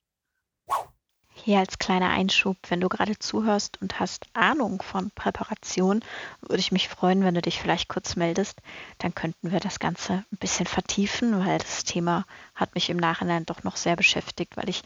Hier 1.45 1.59
als 1.59 1.79
kleiner 1.79 2.09
Einschub, 2.09 2.57
wenn 2.71 2.81
du 2.81 2.89
gerade 2.89 3.19
zuhörst 3.19 3.81
und 3.83 4.01
hast 4.01 4.27
Ahnung 4.33 4.83
von 4.83 5.11
Präparation, 5.11 6.01
würde 6.41 6.59
ich 6.59 6.73
mich 6.73 6.89
freuen, 6.89 7.23
wenn 7.23 7.35
du 7.35 7.43
dich 7.43 7.61
vielleicht 7.61 7.89
kurz 7.89 8.17
meldest. 8.17 8.61
Dann 8.99 9.15
könnten 9.15 9.53
wir 9.53 9.61
das 9.61 9.79
Ganze 9.79 10.25
ein 10.33 10.39
bisschen 10.39 10.67
vertiefen, 10.67 11.47
weil 11.47 11.59
das 11.59 11.85
Thema 11.85 12.25
hat 12.55 12.75
mich 12.75 12.89
im 12.89 12.97
Nachhinein 12.97 13.45
doch 13.45 13.65
noch 13.65 13.77
sehr 13.77 13.97
beschäftigt, 13.97 14.57
weil 14.57 14.71
ich 14.71 14.83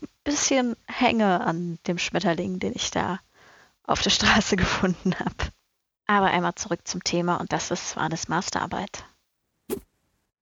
ein 0.00 0.08
bisschen 0.24 0.76
hänge 0.86 1.40
an 1.40 1.78
dem 1.86 1.98
Schmetterling, 1.98 2.58
den 2.58 2.74
ich 2.74 2.90
da 2.90 3.18
auf 3.82 4.02
der 4.02 4.10
Straße 4.10 4.56
gefunden 4.56 5.18
habe. 5.18 5.52
Aber 6.06 6.26
einmal 6.26 6.54
zurück 6.54 6.86
zum 6.86 7.02
Thema 7.02 7.36
und 7.36 7.52
das 7.52 7.70
ist 7.70 7.88
Swanes 7.88 8.28
Masterarbeit. 8.28 9.04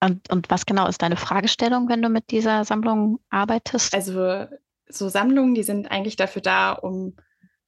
Und, 0.02 0.28
und 0.30 0.50
was 0.50 0.66
genau 0.66 0.88
ist 0.88 1.00
deine 1.00 1.16
Fragestellung, 1.16 1.88
wenn 1.88 2.02
du 2.02 2.08
mit 2.08 2.32
dieser 2.32 2.64
Sammlung 2.64 3.20
arbeitest? 3.30 3.94
Also 3.94 4.46
so 4.88 5.08
Sammlungen, 5.08 5.54
die 5.54 5.62
sind 5.62 5.90
eigentlich 5.92 6.16
dafür 6.16 6.42
da, 6.42 6.72
um 6.72 7.14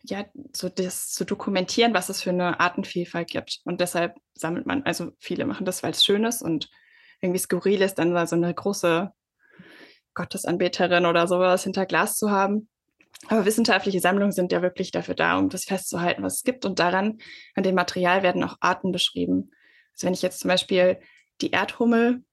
ja, 0.03 0.25
so 0.53 0.69
das 0.69 1.11
zu 1.13 1.25
dokumentieren, 1.25 1.95
was 1.95 2.09
es 2.09 2.23
für 2.23 2.31
eine 2.31 2.59
Artenvielfalt 2.59 3.29
gibt. 3.29 3.61
Und 3.65 3.81
deshalb 3.81 4.17
sammelt 4.35 4.67
man, 4.67 4.83
also 4.83 5.13
viele 5.21 5.47
machen 5.47 5.65
das, 5.65 5.85
weil 5.85 5.93
es 5.93 6.05
schön 6.05 6.25
ist 6.25 6.43
und 6.43 6.69
irgendwie 7.21 7.39
skurril 7.39 7.81
ist, 7.81 7.95
dann 7.95 8.27
so 8.27 8.35
eine 8.35 8.53
große 8.53 9.13
Gottesanbeterin 10.15 11.07
oder 11.07 11.29
sowas 11.29 11.63
hinter 11.63 11.87
Glas 11.87 12.17
zu 12.17 12.33
haben. 12.33 12.69
Aber 13.29 13.47
wissenschaftliche 13.47 14.01
Sammlungen 14.01 14.33
sind 14.33 14.51
ja 14.51 14.61
wirklich 14.61 14.91
dafür 14.91 15.15
da, 15.15 15.39
um 15.39 15.51
das 15.51 15.65
festzuhalten, 15.65 16.25
was 16.25 16.39
es 16.39 16.43
gibt. 16.43 16.65
Und 16.65 16.81
daran, 16.81 17.19
an 17.55 17.63
dem 17.63 17.77
Material 17.77 18.25
werden 18.25 18.43
auch 18.43 18.57
Arten 18.61 18.91
beschrieben. 18.91 19.53
Also 19.93 20.09
wenn 20.09 20.15
ich 20.15 20.23
jetzt 20.23 20.41
zum 20.41 20.49
Beispiel 20.49 20.99
die 21.41 21.51
Erdhummel, 21.51 22.25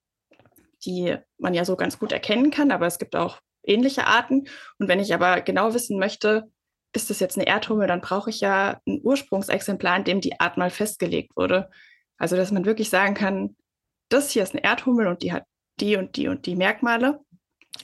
die 0.84 1.16
man 1.38 1.54
ja 1.54 1.64
so 1.64 1.76
ganz 1.76 1.98
gut 1.98 2.12
erkennen 2.12 2.50
kann, 2.50 2.70
aber 2.70 2.86
es 2.86 2.98
gibt 2.98 3.16
auch 3.16 3.40
ähnliche 3.64 4.06
Arten. 4.06 4.48
Und 4.78 4.88
wenn 4.88 5.00
ich 5.00 5.14
aber 5.14 5.40
genau 5.40 5.74
wissen 5.74 5.98
möchte, 5.98 6.50
ist 6.94 7.10
das 7.10 7.20
jetzt 7.20 7.38
eine 7.38 7.46
Erdhummel, 7.46 7.86
dann 7.86 8.00
brauche 8.00 8.30
ich 8.30 8.40
ja 8.40 8.80
ein 8.86 9.00
Ursprungsexemplar, 9.02 9.96
in 9.96 10.04
dem 10.04 10.20
die 10.20 10.40
Art 10.40 10.56
mal 10.56 10.70
festgelegt 10.70 11.36
wurde. 11.36 11.70
Also, 12.18 12.36
dass 12.36 12.52
man 12.52 12.64
wirklich 12.64 12.90
sagen 12.90 13.14
kann, 13.14 13.56
das 14.08 14.30
hier 14.30 14.42
ist 14.42 14.52
eine 14.52 14.64
Erdhummel 14.64 15.06
und 15.06 15.22
die 15.22 15.32
hat 15.32 15.44
die 15.80 15.96
und 15.96 16.16
die 16.16 16.28
und 16.28 16.46
die 16.46 16.54
Merkmale. 16.56 17.20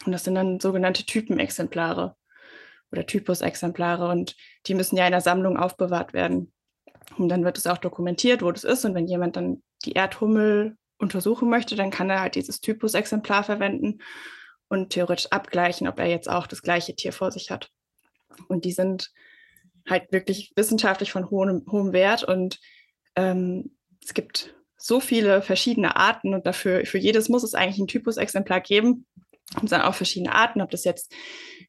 Und 0.05 0.13
das 0.13 0.25
sind 0.25 0.35
dann 0.35 0.61
sogenannte 0.61 1.05
Typenexemplare 1.05 2.17
oder 2.93 3.07
Typusexemplare 3.07 4.09
und 4.09 4.37
die 4.67 4.75
müssen 4.75 4.97
ja 4.97 5.07
in 5.07 5.13
der 5.13 5.21
Sammlung 5.23 5.57
aufbewahrt 5.57 6.13
werden. 6.13 6.53
Und 7.17 7.31
dann 7.31 7.45
wird 7.45 7.57
es 7.57 7.67
auch 7.67 7.79
dokumentiert, 7.79 8.43
wo 8.43 8.53
das 8.53 8.65
ist. 8.65 8.85
Und 8.85 8.95
wenn 8.95 9.07
jemand 9.07 9.37
dann 9.37 9.63
die 9.85 9.93
Erdhummel 9.93 10.77
untersuchen 10.99 11.49
möchte, 11.49 11.76
dann 11.76 11.90
kann 11.90 12.11
er 12.11 12.21
halt 12.21 12.35
dieses 12.35 12.61
Typusexemplar 12.61 13.45
verwenden 13.45 14.00
und 14.69 14.90
theoretisch 14.90 15.26
abgleichen, 15.26 15.88
ob 15.88 15.99
er 15.99 16.07
jetzt 16.07 16.28
auch 16.28 16.47
das 16.47 16.62
gleiche 16.62 16.95
Tier 16.95 17.12
vor 17.12 17.31
sich 17.31 17.50
hat. 17.50 17.71
Und 18.49 18.64
die 18.64 18.73
sind 18.73 19.12
halt 19.88 20.12
wirklich 20.12 20.52
wissenschaftlich 20.57 21.12
von 21.12 21.31
hohem, 21.31 21.64
hohem 21.71 21.93
Wert 21.93 22.25
und 22.25 22.61
ähm, 23.17 23.76
es 24.05 24.14
gibt 24.14 24.55
so 24.76 25.00
viele 25.00 25.43
verschiedene 25.43 25.97
Arten 25.97 26.35
und 26.35 26.47
dafür, 26.47 26.87
für 26.87 26.99
jedes 26.99 27.28
muss 27.28 27.43
es 27.43 27.55
eigentlich 27.55 27.78
ein 27.78 27.88
Typusexemplar 27.88 28.61
geben. 28.61 29.07
Und 29.61 29.71
sind 29.71 29.81
auch 29.81 29.95
verschiedene 29.95 30.35
Arten, 30.35 30.61
ob 30.61 30.71
das 30.71 30.85
jetzt 30.85 31.12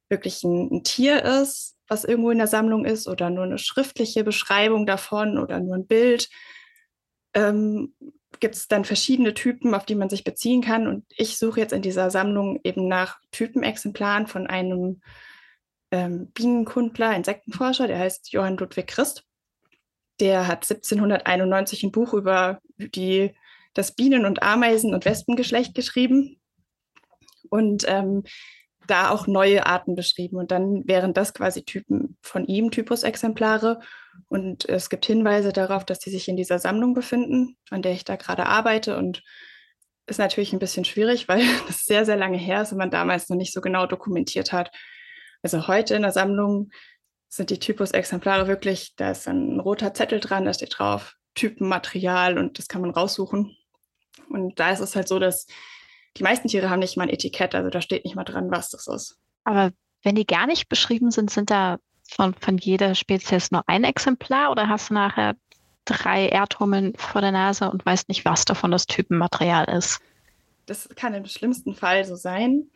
wirklich 0.09 0.43
ein, 0.43 0.69
ein 0.69 0.83
Tier 0.83 1.23
ist, 1.23 1.77
was 1.87 2.03
irgendwo 2.03 2.29
in 2.29 2.37
der 2.37 2.47
Sammlung 2.47 2.85
ist, 2.85 3.07
oder 3.07 3.29
nur 3.29 3.45
eine 3.45 3.57
schriftliche 3.57 4.23
Beschreibung 4.23 4.85
davon 4.85 5.37
oder 5.37 5.59
nur 5.59 5.75
ein 5.75 5.87
Bild. 5.87 6.29
Ähm, 7.33 7.95
gibt 8.39 8.55
es 8.55 8.67
dann 8.67 8.85
verschiedene 8.85 9.33
Typen, 9.33 9.73
auf 9.73 9.85
die 9.85 9.95
man 9.95 10.09
sich 10.09 10.23
beziehen 10.23 10.61
kann. 10.61 10.87
Und 10.87 11.05
ich 11.09 11.37
suche 11.37 11.59
jetzt 11.59 11.73
in 11.73 11.81
dieser 11.81 12.09
Sammlung 12.09 12.59
eben 12.63 12.87
nach 12.87 13.19
Typenexemplaren 13.31 14.27
von 14.27 14.47
einem 14.47 15.01
ähm, 15.91 16.31
Bienenkundler, 16.31 17.15
Insektenforscher, 17.15 17.87
der 17.87 17.99
heißt 17.99 18.31
Johann 18.31 18.57
Ludwig 18.57 18.87
Christ. 18.87 19.25
Der 20.19 20.47
hat 20.47 20.69
1791 20.69 21.83
ein 21.83 21.91
Buch 21.91 22.13
über 22.13 22.59
die, 22.77 23.33
das 23.73 23.95
Bienen- 23.95 24.25
und 24.25 24.43
Ameisen- 24.43 24.93
und 24.93 25.05
Wespengeschlecht 25.05 25.73
geschrieben 25.73 26.39
und 27.49 27.85
ähm, 27.87 28.23
da 28.89 29.09
auch 29.09 29.27
neue 29.27 29.65
Arten 29.65 29.95
beschrieben. 29.95 30.37
Und 30.37 30.51
dann 30.51 30.87
wären 30.87 31.13
das 31.13 31.33
quasi 31.33 31.63
Typen 31.63 32.17
von 32.21 32.45
ihm, 32.45 32.71
Typusexemplare. 32.71 33.79
Und 34.27 34.67
es 34.67 34.89
gibt 34.89 35.05
Hinweise 35.05 35.53
darauf, 35.53 35.85
dass 35.85 35.99
die 35.99 36.09
sich 36.09 36.27
in 36.27 36.37
dieser 36.37 36.59
Sammlung 36.59 36.93
befinden, 36.93 37.57
an 37.69 37.81
der 37.81 37.93
ich 37.93 38.05
da 38.05 38.15
gerade 38.15 38.45
arbeite. 38.45 38.97
Und 38.97 39.23
ist 40.07 40.17
natürlich 40.17 40.53
ein 40.53 40.59
bisschen 40.59 40.85
schwierig, 40.85 41.27
weil 41.27 41.43
das 41.67 41.85
sehr, 41.85 42.05
sehr 42.05 42.17
lange 42.17 42.37
her 42.37 42.61
ist 42.61 42.71
und 42.71 42.77
man 42.77 42.91
damals 42.91 43.29
noch 43.29 43.37
nicht 43.37 43.53
so 43.53 43.61
genau 43.61 43.85
dokumentiert 43.85 44.51
hat. 44.51 44.71
Also 45.41 45.67
heute 45.67 45.95
in 45.95 46.01
der 46.01 46.11
Sammlung 46.11 46.69
sind 47.29 47.51
die 47.51 47.59
Typusexemplare 47.59 48.47
wirklich, 48.47 48.95
da 48.95 49.11
ist 49.11 49.27
ein 49.27 49.59
roter 49.59 49.93
Zettel 49.93 50.19
dran, 50.19 50.45
da 50.45 50.53
steht 50.53 50.75
drauf 50.77 51.15
Typenmaterial 51.35 52.37
und 52.37 52.57
das 52.57 52.67
kann 52.67 52.81
man 52.81 52.89
raussuchen. 52.89 53.55
Und 54.29 54.59
da 54.59 54.71
ist 54.71 54.79
es 54.79 54.95
halt 54.95 55.07
so, 55.07 55.19
dass 55.19 55.45
die 56.17 56.23
meisten 56.23 56.47
Tiere 56.47 56.69
haben 56.69 56.79
nicht 56.79 56.97
mal 56.97 57.03
ein 57.03 57.09
Etikett, 57.09 57.55
also 57.55 57.69
da 57.69 57.81
steht 57.81 58.05
nicht 58.05 58.15
mal 58.15 58.23
dran, 58.23 58.51
was 58.51 58.69
das 58.69 58.87
ist. 58.87 59.17
Aber 59.43 59.71
wenn 60.03 60.15
die 60.15 60.25
gar 60.25 60.47
nicht 60.47 60.69
beschrieben 60.69 61.11
sind, 61.11 61.29
sind 61.29 61.49
da 61.49 61.77
von, 62.09 62.33
von 62.33 62.57
jeder 62.57 62.95
Spezies 62.95 63.51
nur 63.51 63.63
ein 63.67 63.83
Exemplar 63.83 64.51
oder 64.51 64.67
hast 64.67 64.89
du 64.89 64.95
nachher 64.95 65.35
drei 65.85 66.27
Erdhummeln 66.27 66.93
vor 66.97 67.21
der 67.21 67.31
Nase 67.31 67.69
und 67.69 67.85
weißt 67.85 68.09
nicht, 68.09 68.25
was 68.25 68.45
davon 68.45 68.71
das 68.71 68.85
Typenmaterial 68.85 69.65
ist? 69.65 69.99
Das 70.65 70.87
kann 70.95 71.13
im 71.13 71.25
schlimmsten 71.25 71.73
Fall 71.73 72.05
so 72.05 72.15
sein. 72.15 72.69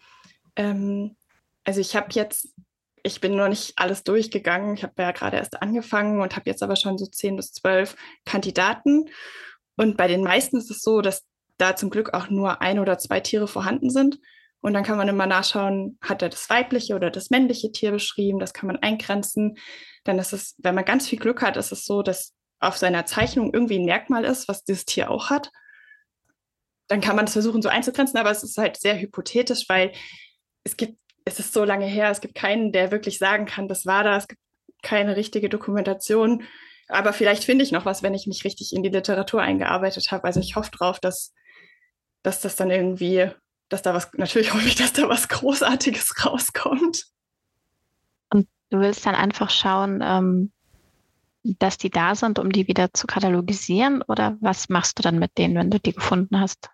Ähm, 0.55 1.15
also 1.63 1.79
ich 1.79 1.95
habe 1.95 2.07
jetzt 2.11 2.53
ich 3.03 3.19
bin 3.19 3.35
noch 3.35 3.49
nicht 3.49 3.73
alles 3.75 4.03
durchgegangen. 4.03 4.75
Ich 4.75 4.83
habe 4.83 4.93
ja 4.97 5.11
gerade 5.11 5.37
erst 5.37 5.61
angefangen 5.61 6.21
und 6.21 6.35
habe 6.35 6.49
jetzt 6.49 6.63
aber 6.63 6.77
schon 6.77 6.97
so 6.97 7.05
zehn 7.05 7.35
bis 7.35 7.51
zwölf 7.51 7.95
Kandidaten. 8.25 9.09
Und 9.75 9.97
bei 9.97 10.07
den 10.07 10.23
meisten 10.23 10.57
ist 10.57 10.71
es 10.71 10.81
so, 10.81 11.01
dass 11.01 11.25
da 11.57 11.75
zum 11.75 11.89
Glück 11.89 12.13
auch 12.13 12.29
nur 12.29 12.61
ein 12.61 12.79
oder 12.79 12.97
zwei 12.97 13.19
Tiere 13.19 13.47
vorhanden 13.47 13.89
sind. 13.89 14.19
Und 14.61 14.73
dann 14.73 14.83
kann 14.83 14.97
man 14.97 15.09
immer 15.09 15.25
nachschauen, 15.25 15.97
hat 16.01 16.21
er 16.21 16.29
das 16.29 16.49
weibliche 16.49 16.95
oder 16.95 17.11
das 17.11 17.29
männliche 17.29 17.71
Tier 17.71 17.91
beschrieben. 17.91 18.39
Das 18.39 18.53
kann 18.53 18.67
man 18.67 18.77
eingrenzen. 18.77 19.57
Dann 20.03 20.19
ist 20.19 20.33
es, 20.33 20.55
wenn 20.59 20.75
man 20.75 20.85
ganz 20.85 21.07
viel 21.07 21.19
Glück 21.19 21.41
hat, 21.41 21.57
ist 21.57 21.71
es 21.71 21.85
so, 21.85 22.01
dass 22.01 22.33
auf 22.59 22.77
seiner 22.77 23.05
Zeichnung 23.05 23.53
irgendwie 23.53 23.79
ein 23.79 23.85
Merkmal 23.85 24.23
ist, 24.23 24.47
was 24.47 24.63
dieses 24.63 24.85
Tier 24.85 25.11
auch 25.11 25.29
hat. 25.29 25.51
Dann 26.87 27.01
kann 27.01 27.15
man 27.15 27.25
es 27.25 27.33
versuchen, 27.33 27.61
so 27.61 27.69
einzugrenzen, 27.69 28.17
aber 28.17 28.31
es 28.31 28.43
ist 28.43 28.57
halt 28.57 28.77
sehr 28.77 28.99
hypothetisch, 28.99 29.67
weil 29.67 29.91
es 30.63 30.77
gibt 30.77 30.97
es 31.25 31.39
ist 31.39 31.53
so 31.53 31.63
lange 31.63 31.85
her, 31.85 32.09
es 32.09 32.21
gibt 32.21 32.35
keinen, 32.35 32.71
der 32.71 32.91
wirklich 32.91 33.17
sagen 33.17 33.45
kann, 33.45 33.67
das 33.67 33.85
war 33.85 34.03
da, 34.03 34.17
es 34.17 34.27
gibt 34.27 34.41
keine 34.81 35.15
richtige 35.15 35.49
Dokumentation. 35.49 36.43
Aber 36.89 37.13
vielleicht 37.13 37.45
finde 37.45 37.63
ich 37.63 37.71
noch 37.71 37.85
was, 37.85 38.03
wenn 38.03 38.13
ich 38.13 38.27
mich 38.27 38.43
richtig 38.43 38.73
in 38.73 38.83
die 38.83 38.89
Literatur 38.89 39.41
eingearbeitet 39.41 40.11
habe. 40.11 40.25
Also 40.25 40.41
ich 40.41 40.55
hoffe 40.55 40.71
drauf, 40.71 40.99
dass, 40.99 41.33
dass 42.23 42.41
das 42.41 42.55
dann 42.55 42.71
irgendwie, 42.71 43.29
dass 43.69 43.81
da 43.81 43.93
was, 43.93 44.11
natürlich 44.13 44.53
hoffe 44.53 44.67
ich, 44.67 44.75
dass 44.75 44.93
da 44.93 45.07
was 45.07 45.27
Großartiges 45.27 46.25
rauskommt. 46.25 47.05
Und 48.31 48.47
du 48.69 48.79
willst 48.79 49.05
dann 49.05 49.15
einfach 49.15 49.49
schauen, 49.49 50.01
ähm, 50.03 50.51
dass 51.43 51.77
die 51.77 51.89
da 51.89 52.15
sind, 52.15 52.39
um 52.39 52.51
die 52.51 52.67
wieder 52.67 52.93
zu 52.93 53.05
katalogisieren? 53.05 54.01
Oder 54.03 54.37
was 54.39 54.69
machst 54.69 54.97
du 54.97 55.03
dann 55.03 55.19
mit 55.19 55.37
denen, 55.37 55.55
wenn 55.55 55.69
du 55.69 55.79
die 55.79 55.93
gefunden 55.93 56.39
hast? 56.39 56.69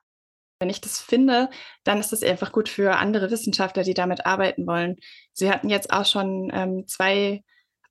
Wenn 0.59 0.69
ich 0.69 0.81
das 0.81 0.99
finde, 0.99 1.49
dann 1.83 1.99
ist 1.99 2.13
es 2.13 2.21
einfach 2.21 2.51
gut 2.51 2.69
für 2.69 2.97
andere 2.97 3.31
Wissenschaftler, 3.31 3.83
die 3.83 3.93
damit 3.93 4.25
arbeiten 4.25 4.67
wollen. 4.67 4.97
Sie 5.33 5.49
hatten 5.49 5.69
jetzt 5.69 5.91
auch 5.91 6.05
schon 6.05 6.51
ähm, 6.53 6.85
zwei, 6.85 7.43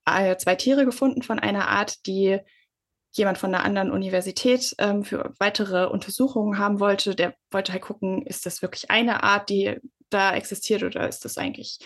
äh, 0.05 0.37
zwei 0.37 0.55
Tiere 0.55 0.85
gefunden 0.85 1.23
von 1.23 1.39
einer 1.39 1.67
Art, 1.67 2.05
die 2.05 2.39
jemand 3.11 3.37
von 3.37 3.53
einer 3.53 3.63
anderen 3.63 3.91
Universität 3.91 4.75
ähm, 4.77 5.03
für 5.03 5.33
weitere 5.39 5.87
Untersuchungen 5.87 6.57
haben 6.57 6.79
wollte. 6.79 7.15
Der 7.15 7.33
wollte 7.51 7.73
halt 7.73 7.81
gucken, 7.81 8.25
ist 8.25 8.45
das 8.45 8.61
wirklich 8.61 8.91
eine 8.91 9.23
Art, 9.23 9.49
die 9.49 9.77
da 10.09 10.35
existiert 10.35 10.83
oder 10.83 11.07
ist 11.07 11.25
das 11.25 11.37
eigentlich 11.37 11.79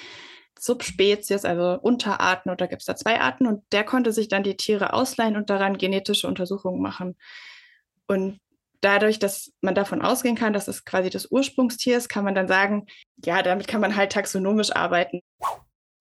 Subspezies, 0.60 1.46
also 1.46 1.80
Unterarten 1.82 2.52
oder 2.52 2.68
gibt 2.68 2.82
es 2.82 2.86
da 2.86 2.96
zwei 2.96 3.20
Arten? 3.20 3.48
Und 3.48 3.64
der 3.72 3.84
konnte 3.84 4.14
sich 4.14 4.28
dann 4.28 4.44
die 4.44 4.58
Tiere 4.58 4.94
ausleihen 4.94 5.36
und 5.36 5.50
daran 5.50 5.78
genetische 5.78 6.28
Untersuchungen 6.28 6.82
machen. 6.82 7.18
Und 8.08 8.40
dadurch, 8.82 9.20
dass 9.20 9.52
man 9.62 9.76
davon 9.76 10.02
ausgehen 10.02 10.36
kann, 10.36 10.54
dass 10.54 10.68
es 10.68 10.86
quasi 10.86 11.10
das 11.10 11.32
Ursprungstier 11.32 11.98
ist, 11.98 12.10
kann 12.10 12.26
man 12.26 12.36
dann 12.36 12.48
sagen, 12.48 12.86
ja, 13.24 13.42
damit 13.42 13.68
kann 13.68 13.82
man 13.82 13.96
halt 13.96 14.12
taxonomisch 14.12 14.76
arbeiten. 14.76 15.22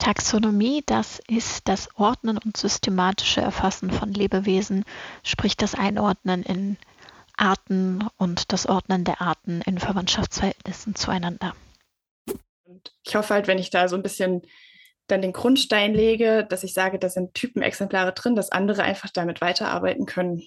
Taxonomie, 0.02 0.82
das 0.84 1.20
ist 1.28 1.68
das 1.68 1.88
Ordnen 1.96 2.36
und 2.36 2.56
systematische 2.56 3.40
Erfassen 3.40 3.92
von 3.92 4.12
Lebewesen, 4.12 4.84
sprich 5.22 5.56
das 5.56 5.76
Einordnen 5.76 6.42
in 6.42 6.76
Arten 7.36 8.08
und 8.16 8.52
das 8.52 8.66
Ordnen 8.66 9.04
der 9.04 9.20
Arten 9.20 9.62
in 9.64 9.78
Verwandtschaftsverhältnissen 9.78 10.96
zueinander. 10.96 11.54
Und 12.64 12.92
ich 13.06 13.14
hoffe 13.14 13.32
halt, 13.32 13.46
wenn 13.46 13.60
ich 13.60 13.70
da 13.70 13.86
so 13.86 13.94
ein 13.94 14.02
bisschen 14.02 14.42
dann 15.06 15.22
den 15.22 15.32
Grundstein 15.32 15.94
lege, 15.94 16.44
dass 16.50 16.64
ich 16.64 16.74
sage, 16.74 16.98
da 16.98 17.08
sind 17.08 17.34
Typenexemplare 17.34 18.12
drin, 18.12 18.34
dass 18.34 18.50
andere 18.50 18.82
einfach 18.82 19.10
damit 19.10 19.40
weiterarbeiten 19.40 20.06
können. 20.06 20.42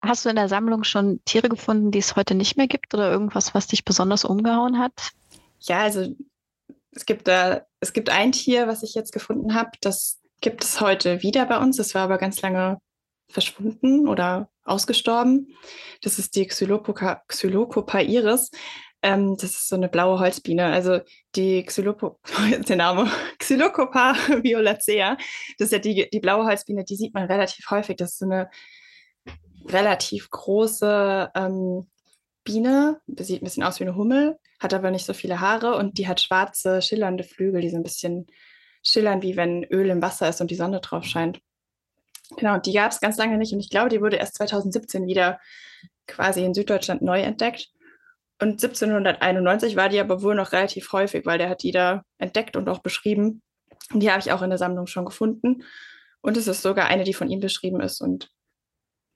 Hast 0.00 0.24
du 0.24 0.30
in 0.30 0.36
der 0.36 0.48
Sammlung 0.48 0.82
schon 0.82 1.20
Tiere 1.26 1.50
gefunden, 1.50 1.90
die 1.90 1.98
es 1.98 2.16
heute 2.16 2.34
nicht 2.34 2.56
mehr 2.56 2.68
gibt 2.68 2.94
oder 2.94 3.10
irgendwas, 3.10 3.52
was 3.52 3.66
dich 3.66 3.84
besonders 3.84 4.24
umgehauen 4.24 4.78
hat? 4.78 5.10
Ja, 5.60 5.80
also 5.80 6.14
es 6.94 7.06
gibt 7.06 7.28
da, 7.28 7.62
es 7.80 7.92
gibt 7.92 8.10
ein 8.10 8.32
Tier, 8.32 8.66
was 8.66 8.82
ich 8.82 8.94
jetzt 8.94 9.12
gefunden 9.12 9.54
habe, 9.54 9.70
das 9.80 10.20
gibt 10.40 10.62
es 10.62 10.80
heute 10.80 11.22
wieder 11.22 11.46
bei 11.46 11.58
uns. 11.58 11.76
Das 11.76 11.94
war 11.94 12.02
aber 12.02 12.18
ganz 12.18 12.40
lange 12.42 12.78
verschwunden 13.28 14.08
oder 14.08 14.50
ausgestorben. 14.64 15.56
Das 16.02 16.18
ist 16.18 16.36
die 16.36 16.46
Xylocopa, 16.46 17.22
Xylocopa 17.28 18.00
iris. 18.00 18.50
Ähm, 19.02 19.36
das 19.36 19.50
ist 19.50 19.68
so 19.68 19.76
eine 19.76 19.88
blaue 19.88 20.18
Holzbiene. 20.18 20.66
Also 20.66 21.00
die 21.34 21.64
Xylopo, 21.64 22.20
der 22.68 22.76
Name, 22.76 23.10
Xylocopa 23.38 24.14
violacea, 24.42 25.16
das 25.58 25.66
ist 25.66 25.72
ja 25.72 25.78
die, 25.78 26.08
die 26.10 26.20
blaue 26.20 26.46
Holzbiene, 26.46 26.84
die 26.84 26.96
sieht 26.96 27.14
man 27.14 27.24
relativ 27.24 27.70
häufig. 27.70 27.96
Das 27.96 28.12
ist 28.12 28.18
so 28.18 28.26
eine 28.26 28.50
relativ 29.66 30.30
große 30.30 31.30
ähm, 31.34 31.86
Biene, 32.44 33.00
sieht 33.18 33.42
ein 33.42 33.44
bisschen 33.44 33.62
aus 33.62 33.80
wie 33.80 33.84
eine 33.84 33.96
Hummel, 33.96 34.38
hat 34.64 34.74
aber 34.74 34.90
nicht 34.90 35.06
so 35.06 35.12
viele 35.12 35.40
Haare 35.40 35.76
und 35.76 35.98
die 35.98 36.08
hat 36.08 36.20
schwarze, 36.20 36.82
schillernde 36.82 37.22
Flügel, 37.22 37.60
die 37.60 37.70
so 37.70 37.76
ein 37.76 37.82
bisschen 37.82 38.26
schillern, 38.82 39.22
wie 39.22 39.36
wenn 39.36 39.64
Öl 39.64 39.88
im 39.90 40.02
Wasser 40.02 40.28
ist 40.28 40.40
und 40.40 40.50
die 40.50 40.56
Sonne 40.56 40.80
drauf 40.80 41.04
scheint. 41.04 41.40
Genau, 42.36 42.58
die 42.58 42.72
gab 42.72 42.90
es 42.90 43.00
ganz 43.00 43.16
lange 43.16 43.38
nicht 43.38 43.52
und 43.52 43.60
ich 43.60 43.70
glaube, 43.70 43.90
die 43.90 44.00
wurde 44.00 44.16
erst 44.16 44.36
2017 44.36 45.06
wieder 45.06 45.38
quasi 46.06 46.44
in 46.44 46.54
Süddeutschland 46.54 47.02
neu 47.02 47.20
entdeckt. 47.20 47.70
Und 48.40 48.62
1791 48.62 49.76
war 49.76 49.88
die 49.88 50.00
aber 50.00 50.22
wohl 50.22 50.34
noch 50.34 50.52
relativ 50.52 50.92
häufig, 50.92 51.24
weil 51.24 51.38
der 51.38 51.48
hat 51.48 51.62
die 51.62 51.70
da 51.70 52.02
entdeckt 52.18 52.56
und 52.56 52.68
auch 52.68 52.80
beschrieben. 52.80 53.42
Und 53.92 54.00
die 54.00 54.10
habe 54.10 54.20
ich 54.20 54.32
auch 54.32 54.42
in 54.42 54.50
der 54.50 54.58
Sammlung 54.58 54.86
schon 54.86 55.04
gefunden. 55.04 55.62
Und 56.20 56.36
es 56.36 56.46
ist 56.46 56.62
sogar 56.62 56.88
eine, 56.88 57.04
die 57.04 57.14
von 57.14 57.30
ihm 57.30 57.40
beschrieben 57.40 57.80
ist. 57.80 58.00
Und 58.00 58.30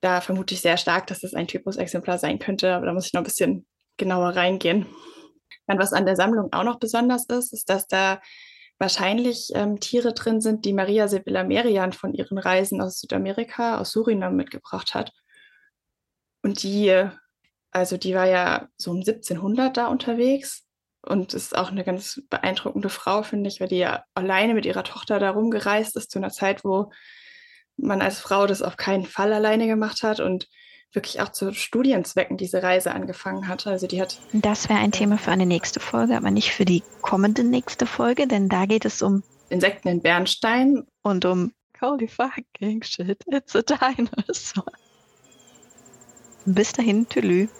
da 0.00 0.20
vermute 0.20 0.54
ich 0.54 0.60
sehr 0.60 0.76
stark, 0.76 1.06
dass 1.08 1.24
es 1.24 1.34
ein 1.34 1.48
Typusexemplar 1.48 2.18
sein 2.18 2.38
könnte, 2.38 2.74
aber 2.74 2.86
da 2.86 2.92
muss 2.92 3.06
ich 3.06 3.12
noch 3.12 3.22
ein 3.22 3.24
bisschen 3.24 3.66
genauer 3.96 4.36
reingehen. 4.36 4.86
Dann, 5.66 5.78
was 5.78 5.92
an 5.92 6.06
der 6.06 6.16
Sammlung 6.16 6.52
auch 6.52 6.64
noch 6.64 6.78
besonders 6.78 7.26
ist, 7.26 7.52
ist, 7.52 7.68
dass 7.68 7.86
da 7.86 8.20
wahrscheinlich 8.78 9.50
ähm, 9.54 9.80
Tiere 9.80 10.14
drin 10.14 10.40
sind, 10.40 10.64
die 10.64 10.72
Maria 10.72 11.08
Sibylla 11.08 11.44
Merian 11.44 11.92
von 11.92 12.14
ihren 12.14 12.38
Reisen 12.38 12.80
aus 12.80 13.00
Südamerika, 13.00 13.78
aus 13.78 13.90
Surinam 13.90 14.36
mitgebracht 14.36 14.94
hat. 14.94 15.12
Und 16.42 16.62
die, 16.62 17.04
also 17.70 17.96
die 17.96 18.14
war 18.14 18.26
ja 18.26 18.68
so 18.76 18.92
um 18.92 18.98
1700 18.98 19.76
da 19.76 19.86
unterwegs 19.88 20.64
und 21.02 21.34
ist 21.34 21.56
auch 21.56 21.70
eine 21.70 21.84
ganz 21.84 22.22
beeindruckende 22.30 22.88
Frau, 22.88 23.22
finde 23.22 23.48
ich, 23.48 23.60
weil 23.60 23.68
die 23.68 23.78
ja 23.78 24.04
alleine 24.14 24.54
mit 24.54 24.66
ihrer 24.66 24.84
Tochter 24.84 25.18
da 25.18 25.30
rumgereist 25.30 25.96
ist 25.96 26.10
zu 26.10 26.18
einer 26.18 26.30
Zeit, 26.30 26.64
wo 26.64 26.92
man 27.76 28.02
als 28.02 28.20
Frau 28.20 28.46
das 28.46 28.62
auf 28.62 28.76
keinen 28.76 29.06
Fall 29.06 29.32
alleine 29.32 29.66
gemacht 29.66 30.02
hat 30.02 30.20
und 30.20 30.48
wirklich 30.92 31.20
auch 31.20 31.30
zu 31.30 31.52
Studienzwecken 31.52 32.36
diese 32.36 32.62
Reise 32.62 32.92
angefangen 32.92 33.48
hat. 33.48 33.66
Also 33.66 33.86
die 33.86 34.00
hat. 34.00 34.20
Das 34.32 34.68
wäre 34.68 34.78
ein 34.78 34.92
Thema 34.92 35.18
für 35.18 35.30
eine 35.30 35.46
nächste 35.46 35.80
Folge, 35.80 36.16
aber 36.16 36.30
nicht 36.30 36.52
für 36.52 36.64
die 36.64 36.82
kommende 37.02 37.44
nächste 37.44 37.86
Folge, 37.86 38.26
denn 38.26 38.48
da 38.48 38.66
geht 38.66 38.84
es 38.84 39.02
um 39.02 39.22
Insekten 39.50 39.88
in 39.88 40.00
Bernstein 40.02 40.86
und 41.02 41.24
um 41.24 41.52
Holy 41.80 42.08
fucking 42.08 42.82
shit, 42.82 43.22
it's 43.26 43.54
a 43.54 43.62
dinosaur. 43.62 44.64
Bis 46.44 46.72
dahin, 46.72 47.06
tschüss. 47.08 47.50